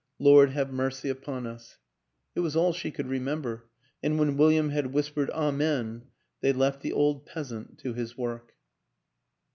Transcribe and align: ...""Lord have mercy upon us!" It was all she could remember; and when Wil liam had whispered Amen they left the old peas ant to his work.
...""Lord 0.29 0.49
have 0.49 0.73
mercy 0.73 1.09
upon 1.09 1.45
us!" 1.45 1.77
It 2.35 2.39
was 2.39 2.55
all 2.55 2.73
she 2.73 2.89
could 2.89 3.05
remember; 3.07 3.67
and 4.01 4.17
when 4.17 4.35
Wil 4.35 4.49
liam 4.49 4.71
had 4.71 4.91
whispered 4.93 5.29
Amen 5.29 6.05
they 6.41 6.53
left 6.53 6.81
the 6.81 6.91
old 6.91 7.27
peas 7.27 7.51
ant 7.53 7.77
to 7.83 7.93
his 7.93 8.17
work. 8.17 8.55